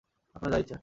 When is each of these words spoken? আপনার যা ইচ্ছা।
আপনার 0.35 0.51
যা 0.53 0.59
ইচ্ছা। 0.59 0.77